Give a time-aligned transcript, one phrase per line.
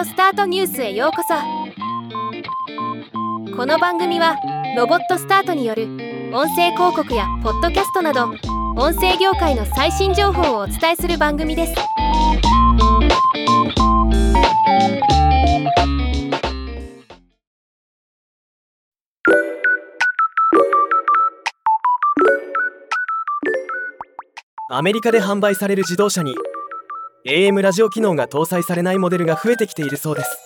[0.00, 1.34] オスタートニュースへようこそ。
[3.54, 4.34] この番組は
[4.74, 5.88] ロボットスタートによる
[6.32, 8.30] 音声広告やポッドキャストなど
[8.78, 11.74] 音声業界の最新情報をお伝えする番組です。
[24.70, 26.34] アメリカで販売される自動車に
[27.26, 30.38] AM ラジオ機能が搭載されないモデルが増えてきているそうです。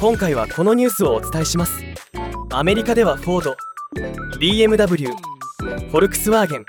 [0.00, 1.82] 今回はこのニュースをお伝えします。
[2.52, 3.56] アメリカではフォード
[4.38, 6.64] BMW フォルクスワーゲン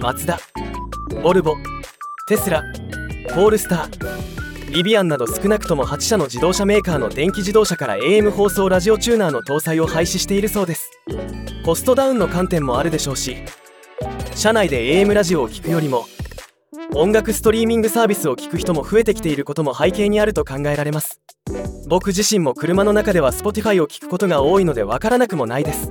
[0.00, 0.40] マツダ
[1.22, 1.56] ボルボ
[2.26, 2.64] テスラ
[3.34, 10.90] ポールスターリビアンなど少なくとも8社の自動車メーカーの電気自動車から AM 放送ラジオチューナーの搭載を廃止しているそうです。
[11.64, 13.36] コストダウンの観点もあるでしょうし
[14.34, 16.06] 車内で AM ラジオを聴くよりも
[16.94, 21.20] 音楽ストリーミングサービスを聴く人も増えてきていることも背景にあると考えられます。
[21.88, 25.90] 僕自身も車の中では Spotify を聴くことが多いのでわからなくもないです。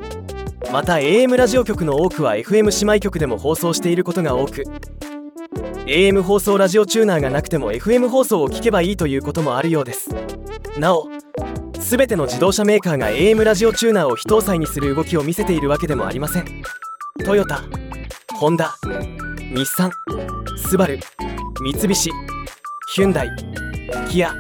[0.72, 4.64] また AM ラジオ局の多くは FM 姉妹局でも放送していることが多く
[5.86, 10.10] AM 放送ラジオチューナーがなくても FM 放送を聞けばいいということもあるようです。
[10.80, 11.08] なお
[11.80, 16.46] 全ての自動車メーカーが AM ラジオチューナーを非搭載にする動きを見せているわけでもありません。
[17.24, 17.64] トヨタ
[18.34, 18.76] ホンダ
[19.54, 19.92] 日産
[20.58, 21.00] スバル
[21.62, 22.12] 三菱
[22.94, 23.30] ヒュンダイ
[24.10, 24.34] キア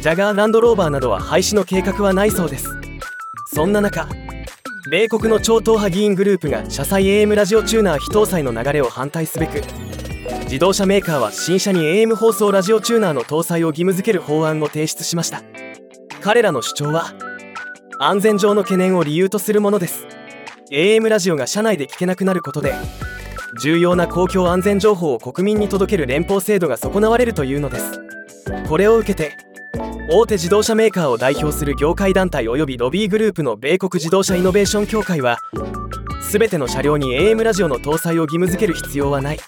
[0.00, 2.68] ジャガーランドローバーなどは廃止の計画はないそうです。
[3.52, 4.08] そんな中
[4.90, 9.62] 米国の超党派議員グループが車載 AM ラジオチューナー非搭載の流れを反対すべく
[10.44, 15.42] 自動車メーカーは新車に AM 放送ラジオチューナーの搭載を義務付ける法案を提出しました。
[16.22, 17.12] 彼らの主張は
[18.00, 20.06] 安全上の懸念を理由とするものです。
[20.70, 22.74] AM ラジオが車内で聞けなくなることで
[23.60, 28.00] 重要な公共安全情報を国民に届ける連邦制度が損なわれるというのです。
[28.68, 29.36] これを受けて
[30.10, 35.38] 大手自動車メーカーを代表する業界団体及びロビーグループの米国自動車イノベーション協会は
[36.30, 39.38] 全ての車両に AM ラジオの搭載を義務付ける必要はない。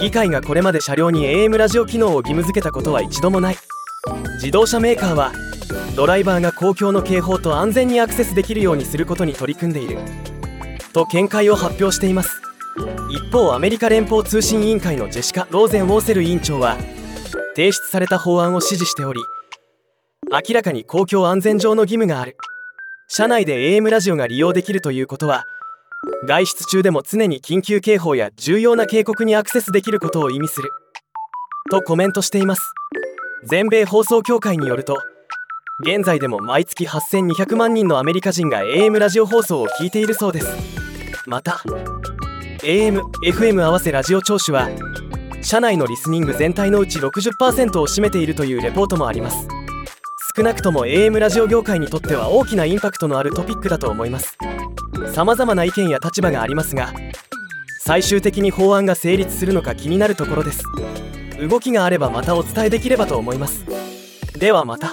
[0.00, 3.56] 議会がこれまで車両に AM ラジオ機能を義務付けたことは一度もない。
[4.34, 5.32] 自動車メーカーは
[5.96, 9.98] ドライバーが公共の警報と安全にアクセスできるようにすることに取り組んでいる。
[10.92, 12.45] と見解を発表しています。
[13.08, 16.76] 一方アメリカ連邦通信委員会のジェシカ・ローゼン・ウォーセル委員長は
[17.54, 19.20] 提出された法案を支持しており
[20.32, 22.36] 明らかに公共安全上の義務がある。
[23.08, 25.44] 車内で AM ラジオが利用できるということは
[26.26, 30.70] 外出中でも常に緊急警報や重要な警告にアクセスできることを意味する。
[31.70, 32.72] とコメントしています。
[33.44, 34.96] 全米放送協会によると
[35.80, 40.48] 現在でも毎月8200万人のアメリカ人が AM ラジオ放送を聞いているそうです。
[41.26, 41.62] また
[42.62, 44.68] AM、FM 合わせラジオ聴取は
[45.42, 49.46] 社内のリスニング全体のうち60%を占めているというレポートもあります。
[50.36, 54.36] 少なくとも AM ラジオ業界にとっては大きなインパクトのあるトピックだと思います。
[55.12, 56.92] 様々な意見や立場がありますが
[57.80, 60.64] 最終的に法案が成立するのか気になるところです。
[61.48, 63.64] 動きがあればまたお伝えできればと思います。
[64.38, 64.92] ではまた。